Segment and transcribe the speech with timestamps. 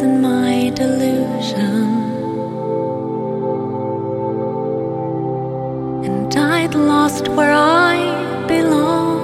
[0.00, 1.86] in my delusion.
[6.04, 7.96] And I'd lost where I
[8.46, 9.18] belong.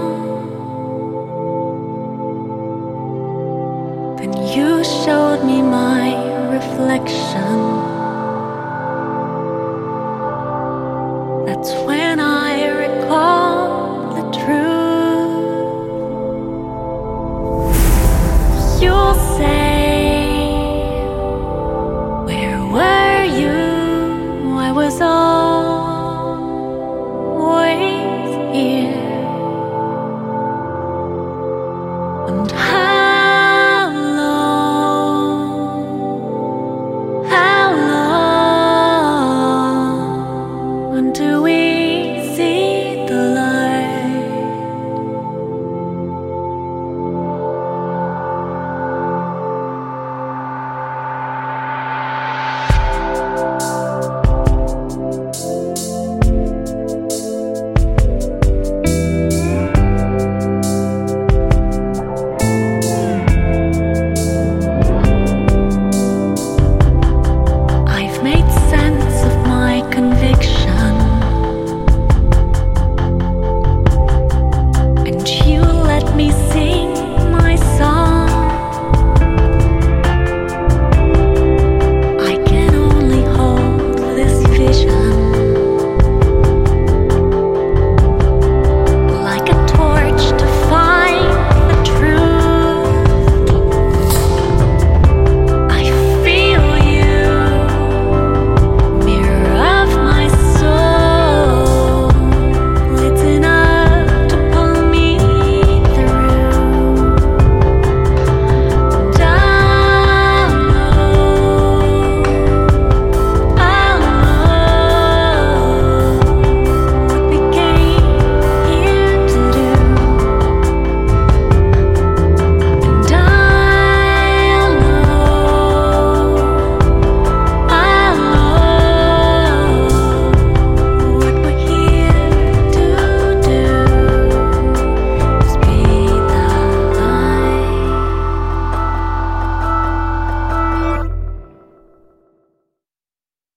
[4.19, 6.15] Then you showed me my
[6.51, 7.57] reflection.
[11.47, 11.94] That's when.
[32.27, 32.84] and how